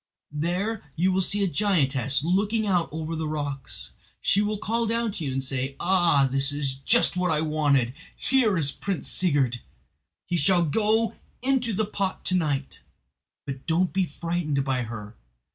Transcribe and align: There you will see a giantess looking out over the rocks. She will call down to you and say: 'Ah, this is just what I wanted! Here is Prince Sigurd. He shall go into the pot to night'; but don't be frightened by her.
There 0.33 0.81
you 0.95 1.11
will 1.11 1.21
see 1.21 1.43
a 1.43 1.47
giantess 1.47 2.23
looking 2.23 2.65
out 2.65 2.89
over 2.91 3.15
the 3.15 3.27
rocks. 3.27 3.91
She 4.19 4.41
will 4.41 4.57
call 4.57 4.87
down 4.87 5.11
to 5.11 5.23
you 5.23 5.31
and 5.31 5.43
say: 5.43 5.75
'Ah, 5.79 6.27
this 6.31 6.51
is 6.51 6.73
just 6.73 7.15
what 7.15 7.29
I 7.29 7.41
wanted! 7.41 7.93
Here 8.15 8.57
is 8.57 8.71
Prince 8.71 9.11
Sigurd. 9.11 9.61
He 10.25 10.37
shall 10.37 10.65
go 10.65 11.13
into 11.43 11.71
the 11.71 11.85
pot 11.85 12.25
to 12.25 12.35
night'; 12.35 12.79
but 13.45 13.67
don't 13.67 13.93
be 13.93 14.07
frightened 14.07 14.63
by 14.65 14.81
her. 14.81 15.15